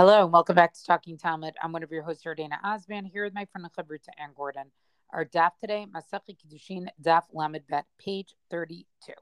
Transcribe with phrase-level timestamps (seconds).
[0.00, 1.52] Hello and welcome back to Talking Talmud.
[1.62, 4.70] I'm one of your hosts, Dana Osman, here with my friend Chabruta Ann Gordon.
[5.12, 9.12] Our daf today, Masachet Kiddushin, daf Lamed Bet, page 32.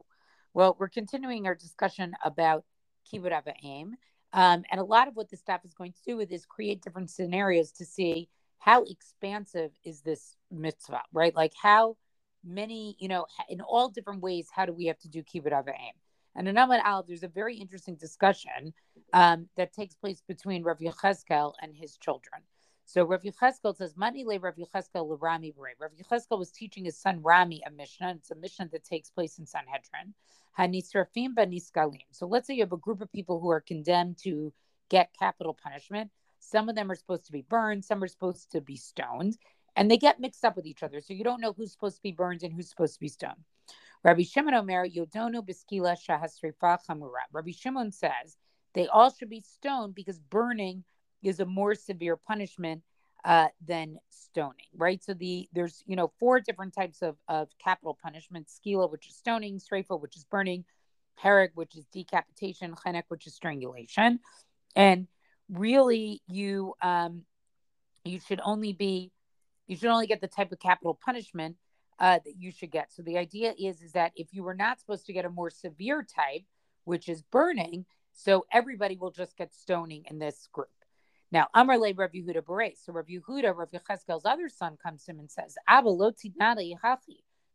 [0.54, 2.64] Well, we're continuing our discussion about
[3.12, 3.32] Kibbud
[3.64, 3.96] Aim,
[4.32, 6.80] um, and a lot of what this staff is going to do with is create
[6.80, 8.28] different scenarios to see
[8.60, 11.34] how expansive is this mitzvah, right?
[11.34, 11.96] Like how
[12.44, 15.94] many, you know, in all different ways, how do we have to do Kibbud Aim?
[16.34, 18.72] And in Amud Aleph, there's a very interesting discussion
[19.12, 22.42] um, that takes place between Rav Yecheskel and his children.
[22.84, 26.96] So Rav Yecheskel says, "Mani le Rav Yecheskel Rami B'rei." Rav Yecheskel was teaching his
[26.96, 28.14] son Rami a Mishnah.
[28.16, 30.14] It's a Mishnah that takes place in Sanhedrin.
[30.58, 32.06] Hanisrafim baniskalim.
[32.12, 34.52] So let's say you have a group of people who are condemned to
[34.88, 36.10] get capital punishment.
[36.40, 37.84] Some of them are supposed to be burned.
[37.84, 39.36] Some are supposed to be stoned,
[39.76, 41.00] and they get mixed up with each other.
[41.00, 43.44] So you don't know who's supposed to be burned and who's supposed to be stoned.
[44.04, 47.22] Rabbi Shimon Omer Yodonu Biskila Shahasrifa Chamura.
[47.32, 48.36] Rabbi Shimon says
[48.74, 50.84] they all should be stoned because burning
[51.22, 52.82] is a more severe punishment
[53.24, 55.02] uh, than stoning, right?
[55.02, 59.16] So the there's you know four different types of of capital punishment: skila, which is
[59.16, 60.64] stoning; sreifa, which is burning;
[61.16, 64.20] hereg, which is decapitation; chenek, which is strangulation.
[64.76, 65.08] And
[65.50, 67.22] really, you um,
[68.04, 69.10] you should only be
[69.66, 71.56] you should only get the type of capital punishment
[71.98, 72.92] uh, that you should get.
[72.92, 75.50] So the idea is is that if you were not supposed to get a more
[75.50, 76.44] severe type,
[76.84, 80.68] which is burning, so everybody will just get stoning in this group.
[81.30, 82.78] Now, Amar le Rav Yehuda Beret.
[82.78, 85.56] So Rav Yehuda, Rav Yecheskel's other son, comes to him and says,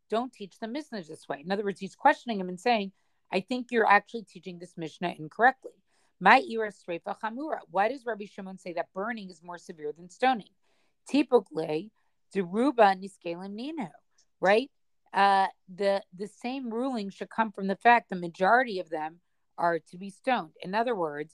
[0.10, 1.42] Don't teach the Mishnah this way.
[1.44, 2.92] In other words, he's questioning him and saying,
[3.32, 5.72] I think you're actually teaching this Mishnah incorrectly.
[6.20, 7.60] My ira srefa chamura.
[7.72, 10.50] Why does Rabbi Shimon say that burning is more severe than stoning?
[11.12, 11.90] Tipukle
[12.34, 13.90] deruba niskelim nino
[14.44, 14.70] right?
[15.14, 19.20] Uh, the the same ruling should come from the fact the majority of them
[19.58, 20.52] are to be stoned.
[20.62, 21.34] In other words,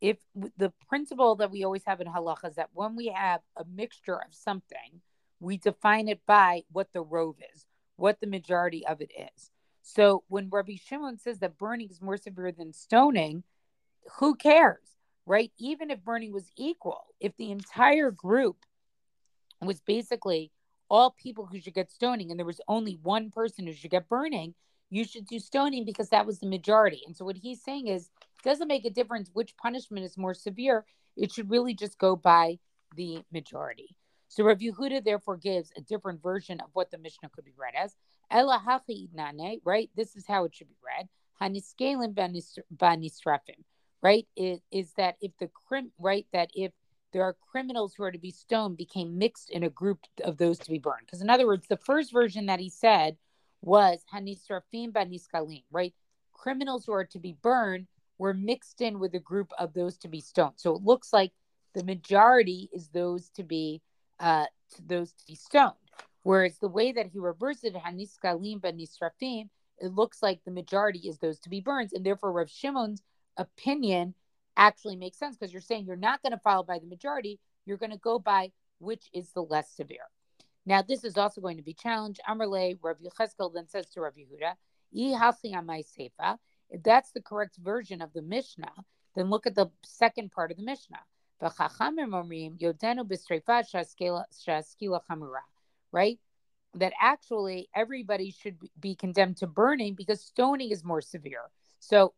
[0.00, 3.64] if the principle that we always have in halacha is that when we have a
[3.64, 5.00] mixture of something,
[5.38, 7.66] we define it by what the rove is,
[7.96, 9.50] what the majority of it is.
[9.82, 13.44] So when Rabbi Shimon says that burning is more severe than stoning,
[14.18, 15.52] who cares, right?
[15.58, 18.56] Even if burning was equal, if the entire group
[19.60, 20.50] was basically
[20.94, 24.08] all people who should get stoning and there was only one person who should get
[24.08, 24.54] burning,
[24.90, 27.02] you should do stoning because that was the majority.
[27.04, 28.10] And so what he's saying is
[28.44, 30.84] doesn't make a difference which punishment is more severe.
[31.16, 32.60] It should really just go by
[32.94, 33.96] the majority.
[34.28, 37.74] So Rav Yehuda therefore gives a different version of what the Mishnah could be read
[37.76, 37.96] as.
[38.30, 38.62] Ela
[39.64, 39.90] right?
[39.96, 41.08] This is how it should be read.
[41.42, 43.64] Haniskelim banisrafim,
[44.00, 44.26] right?
[44.36, 46.26] Is that if the crim, right?
[46.32, 46.70] That if
[47.14, 50.58] there are criminals who are to be stoned became mixed in a group of those
[50.58, 51.06] to be burned.
[51.06, 53.16] Because in other words, the first version that he said
[53.62, 55.94] was hanisrafim baniskalim, right?
[56.32, 57.86] Criminals who are to be burned
[58.18, 60.54] were mixed in with a group of those to be stoned.
[60.56, 61.32] So it looks like
[61.74, 63.80] the majority is those to be
[64.18, 64.46] uh
[64.84, 65.74] those to be stoned.
[66.24, 71.18] Whereas the way that he reversed it, haniskalim banisrafim, it looks like the majority is
[71.18, 73.02] those to be burned, and therefore Rav Shimon's
[73.36, 74.14] opinion
[74.56, 77.76] actually makes sense because you're saying you're not going to follow by the majority, you're
[77.76, 80.08] going to go by which is the less severe.
[80.66, 82.20] Now, this is also going to be challenged.
[82.28, 84.54] Amarle, Rav Yecheskel then says to Rav Yehuda,
[86.70, 88.72] if that's the correct version of the Mishnah,
[89.14, 91.00] then look at the second part of the Mishnah.
[95.92, 96.18] Right?
[96.76, 101.50] That actually everybody should be condemned to burning because stoning is more severe.
[101.80, 102.14] So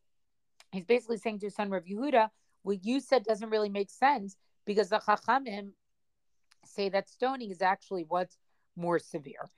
[0.72, 2.28] he's basically saying to his son Rav Yehuda,
[2.62, 5.71] what you said doesn't really make sense because the Chachamim
[6.65, 8.37] say that stoning is actually what's
[8.77, 9.49] more severe.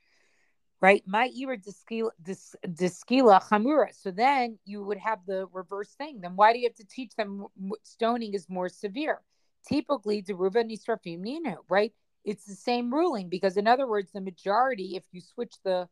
[0.81, 1.03] Right?
[1.07, 3.89] My ira diskila chamura.
[3.93, 6.21] So then you would have the reverse thing.
[6.21, 7.47] Then why do you have to teach them
[7.83, 9.21] stoning is more severe?
[9.69, 11.93] Typically, deruva nisrafim ninu, right?
[12.25, 15.89] It's the same ruling because, in other words, the majority, if you switch the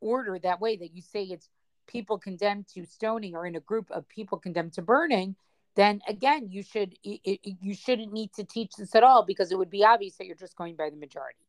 [0.00, 1.48] order that way, that you say it's
[1.86, 5.36] people condemned to stoning or in a group of people condemned to burning,
[5.76, 9.70] then again, you should you shouldn't need to teach this at all because it would
[9.70, 11.46] be obvious that you're just going by the majority.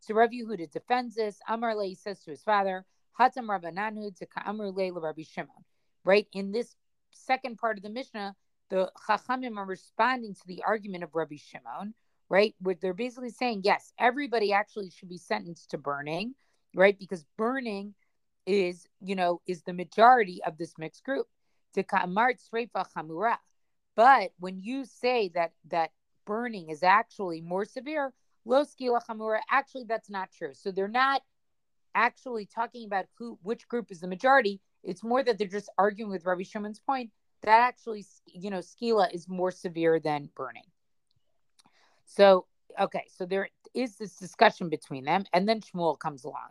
[0.00, 1.38] So Rav Yehuda defends this.
[1.48, 2.84] Amar Le says to his father,
[3.18, 5.64] Hatam Rabbananu to Ka'amr Le Rabbi Shimon.
[6.04, 6.74] Right in this
[7.12, 8.34] second part of the Mishnah,
[8.70, 11.94] the Chachamim are responding to the argument of Rabbi Shimon.
[12.30, 16.34] Right, where they're basically saying yes, everybody actually should be sentenced to burning.
[16.74, 17.94] Right, because burning
[18.46, 21.26] is, you know, is the majority of this mixed group.
[23.96, 25.90] But when you say that that
[26.24, 28.12] burning is actually more severe,
[29.50, 30.54] actually that's not true.
[30.54, 31.22] So they're not
[31.94, 34.60] actually talking about who which group is the majority.
[34.82, 37.10] It's more that they're just arguing with Rabbi Shimon's point
[37.42, 40.64] that actually, you know, skila is more severe than burning.
[42.06, 42.46] So,
[42.80, 46.50] okay, so there is this discussion between them, and then Shmuel comes along.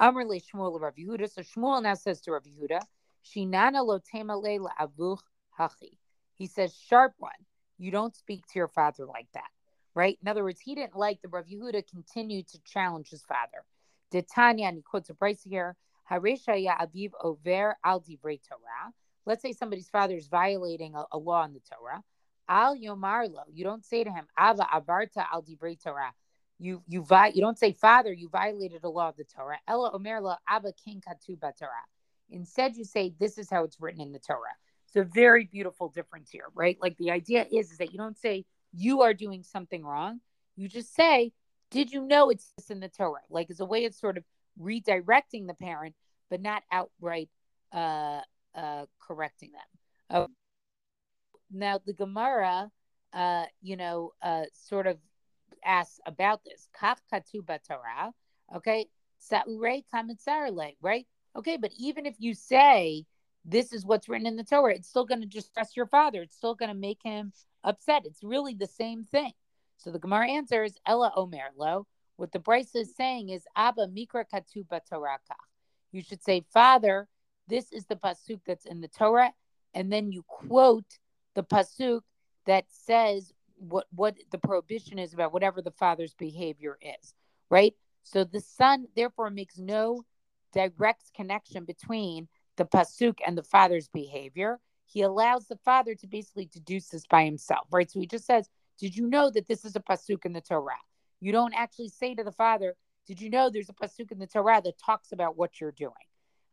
[0.00, 1.30] Amrle Shmuel Rav Yehuda.
[1.30, 2.80] So Shmuel now says to Rav Yehuda,
[3.24, 5.20] Shinana lo le avuch
[5.58, 5.96] hachi.
[6.34, 7.32] He says, sharp one,
[7.78, 9.50] you don't speak to your father like that,
[9.94, 10.16] right?
[10.22, 13.64] In other words, he didn't like the Rav Yehuda continued to challenge his father.
[14.34, 15.76] Tanya, and he quotes a price here,
[16.10, 18.92] Haresha ya aviv over al divrei Torah.
[19.26, 22.02] Let's say somebody's father is violating a, a law in the Torah.
[22.48, 26.14] Al yomarlo, you don't say to him, Ava avarta al divrei Torah
[26.58, 29.58] you you vi- you don't say father you violated a law of the torah.
[29.66, 31.86] Ella omerla abba king katu torah
[32.30, 34.56] instead you say this is how it's written in the torah.
[34.86, 36.76] It's a very beautiful difference here right?
[36.80, 40.20] Like the idea is, is that you don't say you are doing something wrong.
[40.56, 41.32] You just say
[41.70, 43.20] did you know it's in the torah?
[43.30, 44.24] Like as a way of sort of
[44.60, 45.94] redirecting the parent
[46.30, 47.28] but not outright
[47.72, 48.20] uh
[48.54, 49.60] uh correcting them.
[50.10, 50.26] Uh,
[51.50, 52.70] now the gemara
[53.12, 54.98] uh you know uh sort of
[55.64, 56.68] asks about this.
[56.78, 58.12] Kaf katu Torah.
[58.54, 58.86] Okay.
[59.18, 61.06] Sa'ure kamitzarele, right?
[61.36, 63.04] Okay, but even if you say
[63.44, 66.22] this is what's written in the Torah, it's still going to distress your father.
[66.22, 67.32] It's still going to make him
[67.64, 68.02] upset.
[68.04, 69.32] It's really the same thing.
[69.76, 71.86] So the Gemara answers, Ella Omer Lo.
[72.16, 75.18] What the Braisa is saying is Abba Mikra Katu Torah
[75.92, 77.06] You should say, Father,
[77.46, 79.32] this is the pasuk that's in the Torah,
[79.72, 80.98] and then you quote
[81.34, 82.00] the pasuk
[82.46, 87.14] that says what what the prohibition is about whatever the father's behavior is,
[87.50, 87.74] right?
[88.02, 90.04] So the son therefore makes no
[90.52, 94.60] direct connection between the pasuk and the father's behavior.
[94.86, 97.90] He allows the father to basically deduce this by himself, right?
[97.90, 100.80] So he just says, "Did you know that this is a pasuk in the Torah?"
[101.20, 102.76] You don't actually say to the father,
[103.06, 105.92] "Did you know there's a pasuk in the Torah that talks about what you're doing?"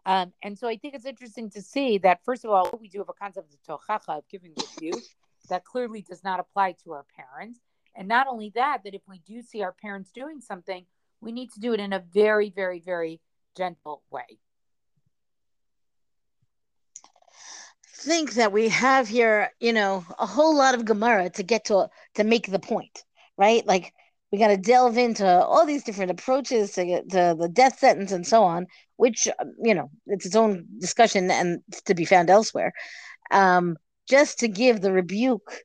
[0.05, 2.99] Um, and so I think it's interesting to see that first of all, we do
[2.99, 5.03] have a concept of tochacha of giving rebuke,
[5.47, 7.59] that clearly does not apply to our parents.
[7.95, 10.85] And not only that, that if we do see our parents doing something,
[11.21, 13.21] we need to do it in a very, very, very
[13.55, 14.39] gentle way.
[18.05, 21.89] think that we have here, you know, a whole lot of Gemara to get to
[22.13, 23.03] to make the point,
[23.37, 23.65] right?
[23.65, 23.93] Like
[24.31, 28.25] we got to delve into all these different approaches to to the death sentence and
[28.25, 29.27] so on, which
[29.61, 32.73] you know it's its own discussion and to be found elsewhere.
[33.31, 33.77] Um,
[34.07, 35.61] just to give the rebuke,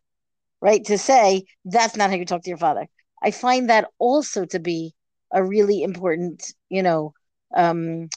[0.60, 0.84] right?
[0.86, 2.86] To say that's not how you talk to your father.
[3.22, 4.94] I find that also to be
[5.32, 7.12] a really important, you know,
[7.54, 8.08] um,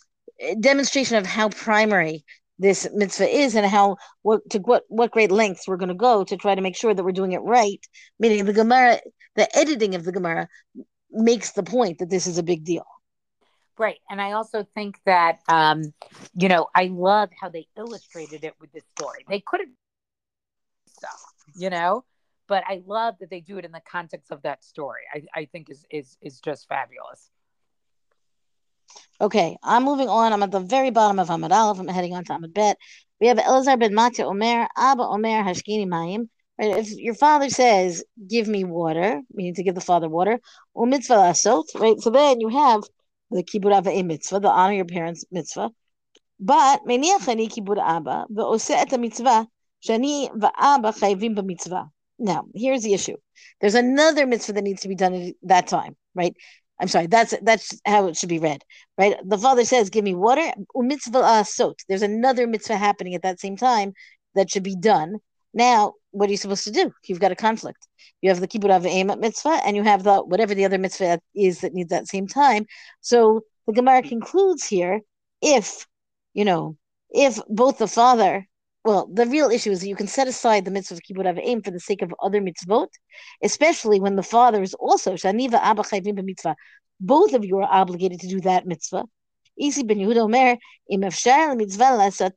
[0.59, 2.25] demonstration of how primary
[2.59, 6.23] this mitzvah is and how what to what what great lengths we're going to go
[6.23, 7.85] to try to make sure that we're doing it right.
[8.19, 8.99] Meaning the Gemara,
[9.35, 10.47] the editing of the Gemara
[11.11, 12.85] makes the point that this is a big deal.
[13.77, 13.97] Right.
[14.09, 15.93] And I also think that, um,
[16.35, 19.25] you know, I love how they illustrated it with this story.
[19.27, 19.69] They could have
[21.55, 22.03] you know.
[22.47, 25.01] But I love that they do it in the context of that story.
[25.13, 27.29] I, I think is is is just fabulous.
[29.21, 30.33] Okay, I'm moving on.
[30.33, 31.79] I'm at the very bottom of Amud Aleph.
[31.79, 32.77] I'm heading on to Amud Bet.
[33.21, 36.27] We have Elazar ben Matya Omer, Abba Omer Hashkini Mayim.
[36.59, 40.39] Right, if your father says, "Give me water," meaning to give the father water,
[40.73, 41.99] or mitzvah asot, right?
[41.99, 42.83] So then you have
[43.31, 45.71] the kibbud a mitzvah, the honor your parents mitzvah.
[46.39, 49.47] But meniach ani kibbud abba, ve'oseh et mitzvah
[49.85, 51.89] Shani va'aba chayvim b'mitzvah.
[52.19, 53.17] Now, here's the issue.
[53.59, 56.35] There's another mitzvah that needs to be done at that time, right?
[56.79, 58.63] I'm sorry, that's that's how it should be read,
[58.97, 59.15] right?
[59.23, 61.75] The father says, "Give me water." Mitzvah asot.
[61.87, 63.93] There's another mitzvah happening at that same time
[64.35, 65.17] that should be done.
[65.53, 66.91] Now, what are you supposed to do?
[67.05, 67.87] You've got a conflict.
[68.21, 71.61] You have the kibbud avim mitzvah, and you have the whatever the other mitzvah is
[71.61, 72.65] that needs that same time.
[73.01, 75.01] So the Gemara concludes here:
[75.41, 75.87] if
[76.33, 76.77] you know,
[77.11, 78.47] if both the father
[78.83, 81.61] well, the real issue is that you can set aside the mitzvah of kibbud aim
[81.61, 82.89] for the sake of other mitzvot,
[83.41, 86.55] especially when the father is also shaniva abba chayvim mitzvah.
[86.99, 89.05] Both of you are obligated to do that mitzvah.
[89.57, 90.57] Ben Yehuda Omer,
[90.89, 92.33] im leasot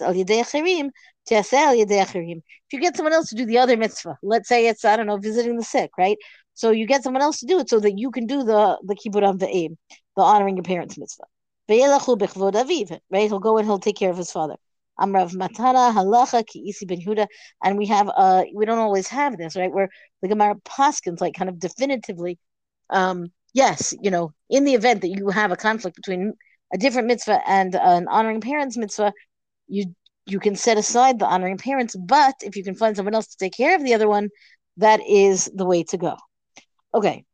[0.00, 2.42] al yedei.
[2.72, 5.06] If you get someone else to do the other mitzvah, let's say it's, I don't
[5.06, 6.16] know, visiting the sick, right?
[6.54, 9.36] So you get someone else to do it so that you can do the, the
[9.38, 9.78] the aim,
[10.16, 11.24] the honoring your parents mitzvah.
[11.68, 13.28] Right?
[13.28, 14.56] He'll go and he'll take care of his father.
[15.00, 17.26] Amrav Matana Halacha Ki Isi Ben Huda,
[17.64, 19.88] and we have uh we don't always have this right where
[20.22, 22.38] the Gemara Paskins like kind of definitively,
[22.90, 26.32] um yes you know in the event that you have a conflict between
[26.74, 29.12] a different mitzvah and an honoring parents mitzvah,
[29.68, 29.94] you
[30.26, 33.36] you can set aside the honoring parents, but if you can find someone else to
[33.38, 34.28] take care of the other one,
[34.76, 36.16] that is the way to go.
[36.94, 37.24] Okay.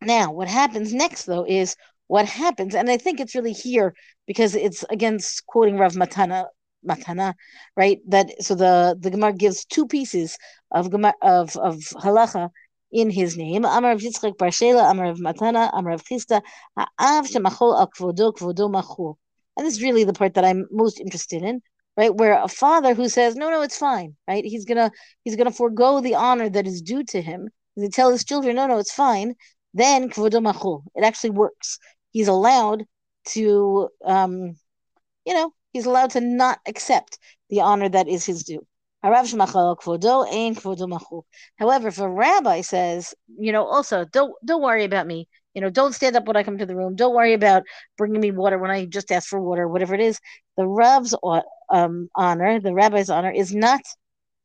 [0.00, 1.76] Now, what happens next though is
[2.06, 3.94] what happens, and I think it's really here
[4.26, 6.46] because it's against quoting Rav Matana
[6.86, 7.34] matana,
[7.76, 7.98] right?
[8.08, 10.38] That so the the Gemara gives two pieces
[10.70, 12.50] of Gemara, of of halacha
[12.92, 13.64] in his name.
[13.64, 16.40] Amar of Yitzchak Bar Shela, Amar of Matana, Amar of Chisda,
[16.76, 19.16] Ha'av shemachol al kvodo, kvodo machul.
[19.56, 21.60] And this is really the part that I'm most interested in,
[21.96, 22.14] right?
[22.14, 24.44] Where a father who says, no, no, it's fine, right?
[24.44, 24.90] He's gonna
[25.24, 27.48] he's gonna forego the honor that is due to him.
[27.76, 29.34] They tell his children, no, no, it's fine.
[29.74, 30.84] Then kvodo machul.
[30.94, 31.78] It actually works.
[32.12, 32.84] He's allowed
[33.28, 34.56] to, um,
[35.24, 37.18] you know, he's allowed to not accept
[37.50, 38.66] the honor that is his due.
[39.02, 39.36] However,
[41.88, 45.94] if a rabbi says, you know, also don't don't worry about me, you know, don't
[45.94, 46.96] stand up when I come to the room.
[46.96, 47.62] Don't worry about
[47.98, 50.18] bringing me water when I just ask for water, whatever it is.
[50.56, 51.14] The Rav's
[51.70, 53.82] um, honor, the rabbi's honor, is not.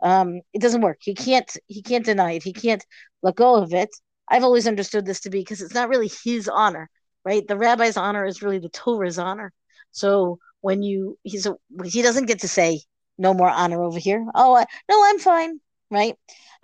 [0.03, 0.97] Um, it doesn't work.
[0.99, 1.49] He can't.
[1.67, 2.43] He can't deny it.
[2.43, 2.85] He can't
[3.23, 3.89] let go of it.
[4.27, 6.89] I've always understood this to be because it's not really his honor,
[7.23, 7.47] right?
[7.47, 9.53] The rabbi's honor is really the Torah's honor.
[9.91, 12.81] So when you he's a, he doesn't get to say
[13.17, 14.25] no more honor over here.
[14.33, 16.15] Oh, I, no, I'm fine, right?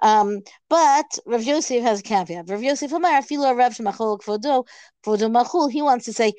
[0.02, 2.50] Um, but Rav Yosef has a caveat.
[2.50, 4.66] Rav Yosef Amar, Filo Rav Shemachol Kvodo,
[5.06, 6.34] Kvodo Machul, he wants to say,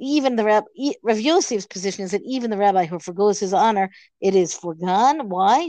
[0.00, 0.64] even the Rab,
[1.02, 3.90] Rav Yosef's position is that even the rabbi who forgoes his honor,
[4.20, 5.28] it is forgone.
[5.28, 5.68] Why?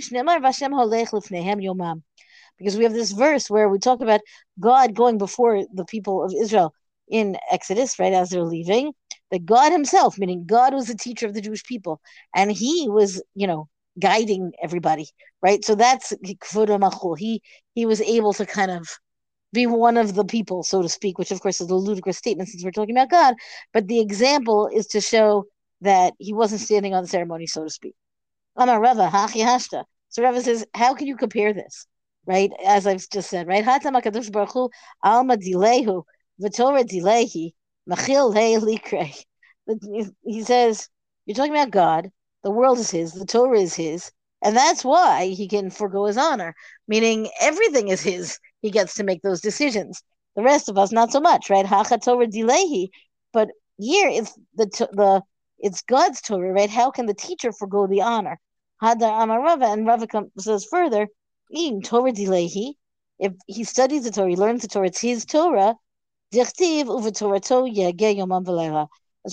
[2.57, 4.21] Because we have this verse where we talk about
[4.59, 6.73] God going before the people of Israel
[7.09, 8.93] in Exodus, right, as they're leaving,
[9.31, 12.01] that God himself, meaning God was the teacher of the Jewish people,
[12.35, 13.67] and he was, you know,
[13.99, 15.07] guiding everybody,
[15.41, 15.63] right?
[15.63, 17.41] So that's he
[17.73, 18.87] he was able to kind of
[19.53, 22.49] be one of the people, so to speak, which of course is a ludicrous statement
[22.49, 23.35] since we're talking about God.
[23.73, 25.45] But the example is to show
[25.81, 27.95] that he wasn't standing on the ceremony, so to speak.
[28.55, 29.83] Amar Rava, hashta.
[30.09, 31.87] So Rava says, how can you compare this?
[32.25, 33.65] Right, as I've just said, right?
[33.65, 36.03] alma dilehu
[36.41, 37.53] v'torah dilehi
[37.89, 39.09] machil likre.
[40.23, 40.87] He says,
[41.25, 42.11] you're talking about God.
[42.43, 43.13] The world is his.
[43.13, 44.11] The Torah is his.
[44.41, 46.55] And that's why he can forego his honor,
[46.87, 48.39] meaning everything is his.
[48.61, 50.01] He gets to make those decisions.
[50.35, 51.65] The rest of us, not so much, right?
[51.65, 52.89] Hacha Torah dilehi.
[53.33, 55.21] But here it's the the
[55.59, 56.69] it's God's Torah, right?
[56.69, 58.39] How can the teacher forego the honor?
[58.81, 61.07] Hadar Amarava, and Rava says further,
[61.51, 62.75] in Torah dilehi,
[63.19, 65.75] if he studies the Torah, he learns the Torah, it's his Torah.
[66.31, 66.41] So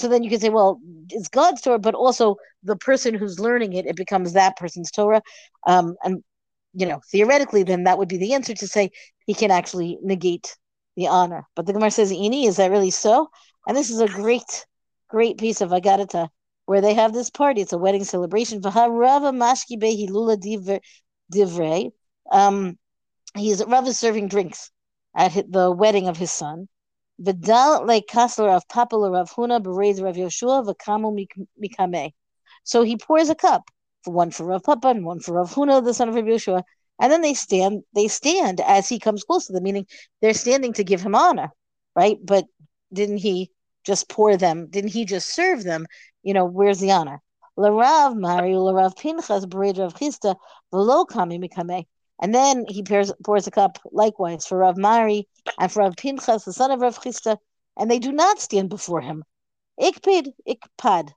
[0.09, 3.87] then you can say, well, it's God's Torah, but also the person who's learning it,
[3.87, 5.23] it becomes that person's Torah.
[5.67, 6.25] Um, and,
[6.75, 8.91] you know, theoretically, then that would be the answer to say
[9.27, 10.57] he can actually negate
[10.97, 11.47] the honor.
[11.55, 13.29] But the Gemara says, Ini, is that really so?
[13.67, 14.67] And this is a great,
[15.09, 16.29] great piece of Agadata
[16.65, 17.61] where they have this party.
[17.61, 18.61] It's a wedding celebration.
[22.33, 22.79] Um,
[23.37, 24.71] he's Rav is serving drinks
[25.15, 26.69] at the wedding of his son.
[27.19, 31.27] Vidal like Kasler of Papa Rav Huna bereds Rav Yoshua v'kamu
[31.63, 32.13] mikame.
[32.65, 33.71] So he pours a cup,
[34.05, 36.63] for one for Rav Papa and one for Rav Huna, the son of Rav Yoshua,
[37.01, 37.85] and then they stand.
[37.95, 39.87] They stand as he comes close to them, meaning
[40.21, 41.51] they're standing to give him honor,
[41.95, 42.19] right?
[42.23, 42.45] But
[42.93, 43.51] didn't he
[43.85, 44.69] just pour them?
[44.69, 45.87] Didn't he just serve them?
[46.23, 47.23] You know, where's the honor?
[47.59, 50.37] Larav Mari, Larav Pinchas, bered Rav Chisda,
[50.73, 51.87] v'lo kami mikame.
[52.21, 56.45] And then he pours, pours a cup likewise for Rav Mari and for Rav Pinchas,
[56.45, 57.37] the son of Rav Chisda,
[57.77, 59.23] and they do not stand before him.
[59.81, 61.11] Ikpid, ikpad.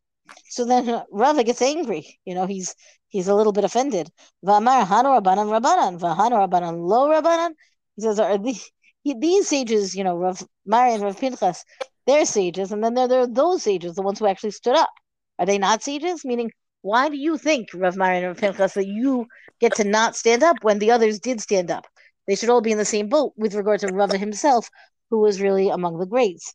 [0.50, 2.20] So then Rav gets angry.
[2.26, 2.76] You know, he's
[3.08, 4.10] he's a little bit offended.
[4.46, 7.52] V'amar hanu rabbanan rabbanan, v'hanu rabbanan lo rabbanan.
[7.96, 8.70] He says, are these,
[9.04, 11.64] these sages, you know, Rav Mari and Rav Pinchas,
[12.06, 14.92] they're sages, and then there, there are those sages, the ones who actually stood up.
[15.38, 16.26] Are they not sages?
[16.26, 16.52] Meaning,
[16.82, 19.28] why do you think, Rav Marian and Rav Pinchas, that you
[19.60, 21.86] get to not stand up when the others did stand up?
[22.28, 24.70] They should all be in the same boat with regard to Rav himself,
[25.10, 26.54] who was really among the greats.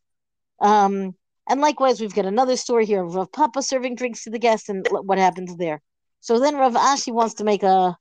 [0.61, 1.14] Um,
[1.49, 4.69] and likewise, we've got another story here of Rav Papa serving drinks to the guests
[4.69, 5.83] and what happens there.
[6.21, 7.97] So then Rav Ashi wants to make a,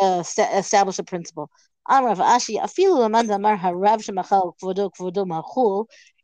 [0.00, 1.50] a establish a principle.
[1.90, 2.58] Ashi,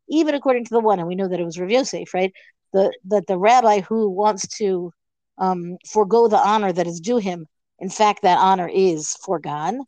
[0.08, 2.32] even according to the one, and we know that it was Rav Yosef, right?
[2.72, 4.92] The that the rabbi who wants to
[5.38, 7.46] um, forego the honor that is due him.
[7.78, 9.80] In fact, that honor is foregone.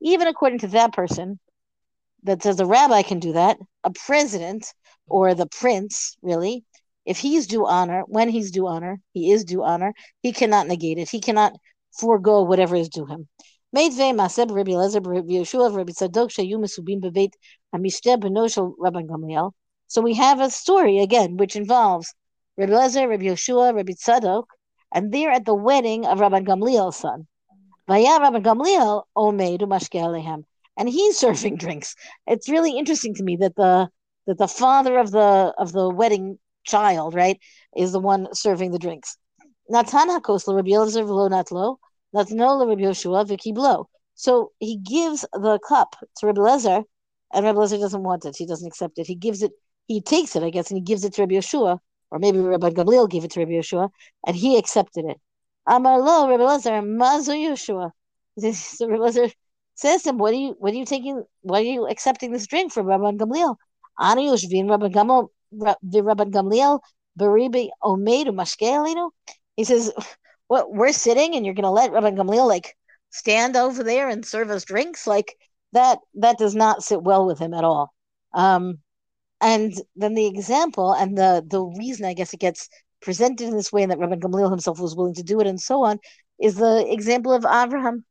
[0.00, 1.38] Even according to that person,
[2.24, 4.72] that says the rabbi can do that, a president
[5.06, 6.64] or the prince, really,
[7.04, 10.98] if he's due honor, when he's due honor, he is due honor, he cannot negate
[10.98, 11.08] it.
[11.08, 11.52] He cannot
[11.96, 13.28] forego whatever is due him.
[13.72, 14.72] Rabbi Rabbi
[18.78, 19.52] Rabbi Gamliel.
[19.88, 22.14] So we have a story again, which involves
[22.56, 24.44] Rabbi Lezer, Rabbi Yeshua, Rabbi Tzadok,
[24.94, 27.26] and they're at the wedding of Rabbi Gamliel's son.
[27.88, 29.04] Rabbi Gamliel
[30.76, 31.94] and he's serving drinks.
[32.26, 33.88] It's really interesting to me that the
[34.26, 37.38] that the father of the of the wedding child, right,
[37.76, 39.16] is the one serving the drinks.
[39.68, 41.76] Natan hakosla Rabbi Elazar v'lo natlo
[42.14, 43.86] v'kiblo.
[44.14, 46.84] So he gives the cup to Rabbi Lezer,
[47.32, 48.36] and Rabbi Lezer doesn't want it.
[48.36, 49.06] He doesn't accept it.
[49.06, 49.52] He gives it.
[49.86, 51.78] He takes it, I guess, and he gives it to Rabbi Yoshua,
[52.10, 53.90] or maybe Rabbi Gamliel gave it to Rabbi Yoshua,
[54.26, 55.18] and he accepted it.
[55.66, 57.90] Amar lo Rabbi Lezer mazu Yoshua.
[58.54, 59.32] So Rabbi Lezer
[59.74, 60.54] says to him, "What are you?
[60.58, 61.24] What are you taking?
[61.42, 63.56] What are you accepting this drink from Rabbi Gamliel?"
[63.98, 66.80] Anu Yoshvin Rabbi Gamliel, Rabbi Gamliel,
[67.18, 69.10] Baribi Omedu Mashkeelinu.
[69.56, 69.92] He says,
[70.48, 70.72] "What?
[70.72, 72.76] We're sitting, and you're going to let Rabbi Gamliel like
[73.10, 75.06] stand over there and serve us drinks?
[75.06, 75.34] Like
[75.72, 75.98] that?
[76.14, 77.92] That does not sit well with him at all."
[78.34, 78.78] Um,
[79.40, 82.68] and then the example and the the reason I guess it gets
[83.02, 85.60] presented in this way and that Rabbi Gamliel himself was willing to do it and
[85.60, 85.98] so on
[86.40, 88.04] is the example of Avraham.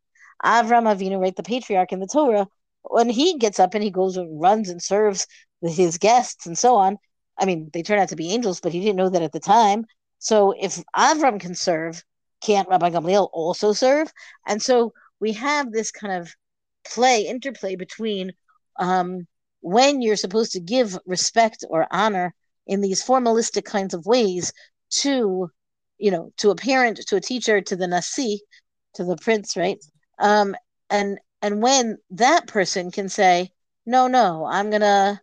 [0.44, 2.48] Avram Avinu, right, the patriarch in the Torah,
[2.84, 5.26] when he gets up and he goes and runs and serves
[5.62, 6.98] his guests and so on.
[7.38, 9.40] I mean, they turn out to be angels, but he didn't know that at the
[9.40, 9.86] time.
[10.20, 12.04] So if Avram can serve,
[12.42, 14.12] can't Rabbi Gamliel also serve?
[14.48, 16.34] And so we have this kind of
[16.86, 18.32] play, interplay between
[18.80, 19.28] um,
[19.66, 22.36] when you're supposed to give respect or honor
[22.68, 24.54] in these formalistic kinds of ways
[24.92, 25.50] to,
[25.98, 28.42] you know, to a parent, to a teacher, to the nasi,
[28.94, 29.84] to the prince, right?
[30.20, 30.56] Um,
[30.92, 33.50] and and when that person can say,
[33.88, 35.20] no, no, I'm gonna,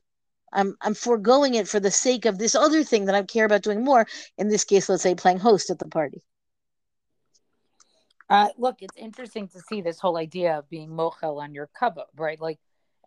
[0.52, 3.62] I'm I'm foregoing it for the sake of this other thing that I care about
[3.62, 4.08] doing more.
[4.38, 6.20] In this case, let's say playing host at the party.
[8.28, 12.10] Uh, look, it's interesting to see this whole idea of being mochel on your kavod,
[12.16, 12.40] right?
[12.40, 12.58] Like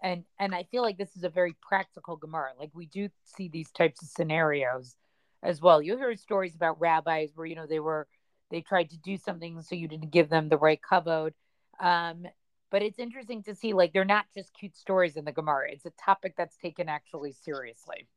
[0.06, 2.52] and and I feel like this is a very practical Gemara.
[2.60, 4.96] Like we do see these types of scenarios
[5.42, 5.82] as well.
[5.82, 8.08] You hear stories about rabbis where you know they were
[8.52, 11.34] they tried to do something so you didn't give them the right kavod.
[11.80, 12.28] Um,
[12.70, 15.72] but it's interesting to see like they're not just cute stories in the Gemara.
[15.72, 18.08] It's a topic that's taken actually seriously.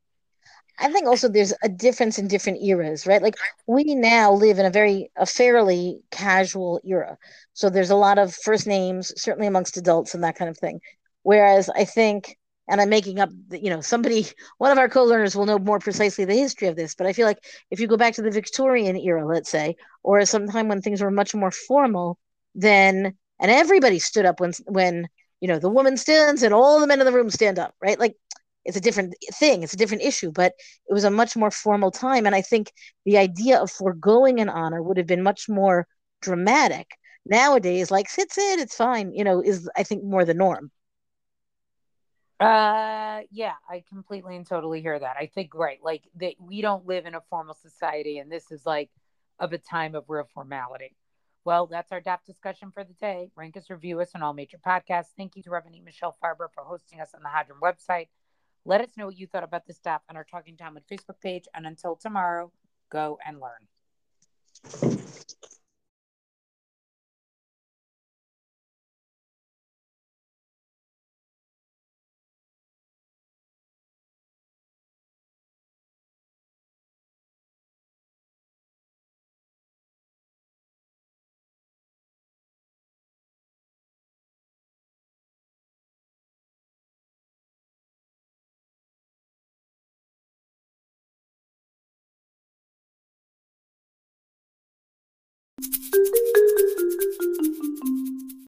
[0.77, 3.21] I think also there's a difference in different eras, right?
[3.21, 3.35] Like
[3.65, 7.17] we now live in a very a fairly casual era.
[7.53, 10.79] So there's a lot of first names, certainly amongst adults and that kind of thing.
[11.23, 14.27] Whereas I think, and I'm making up, you know, somebody,
[14.57, 16.95] one of our co-learners will know more precisely the history of this.
[16.95, 17.39] But I feel like
[17.71, 21.11] if you go back to the Victorian era, let's say, or sometime when things were
[21.11, 22.17] much more formal,
[22.55, 25.07] then and everybody stood up when when
[25.39, 27.99] you know the woman stands and all the men in the room stand up, right?
[27.99, 28.15] Like
[28.65, 30.53] it's a different thing, it's a different issue, but
[30.89, 32.71] it was a much more formal time, and I think
[33.05, 35.87] the idea of foregoing an honor would have been much more
[36.21, 36.87] dramatic.
[37.25, 40.71] Nowadays, like sit sit, it's fine, you know, is I think more the norm.
[42.39, 45.17] Uh, yeah, I completely and totally hear that.
[45.19, 48.65] I think right, like that we don't live in a formal society, and this is
[48.65, 48.89] like
[49.39, 50.95] of a time of real formality.
[51.43, 53.31] Well, that's our daf discussion for the day.
[53.35, 55.13] Rank us, review us on all major podcasts.
[55.17, 58.07] Thank you to Rabbanit Michelle Farber for hosting us on the Hadran website.
[58.65, 61.45] Let us know what you thought about this daf on our Talking Talmud Facebook page.
[61.55, 62.51] And until tomorrow,
[62.91, 63.67] go and learn.
[95.61, 96.18] You